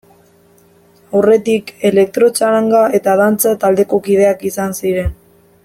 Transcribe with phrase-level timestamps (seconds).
[1.19, 5.17] Aurretik, elektrotxaranga eta dantza taldeko kideak izan ziren.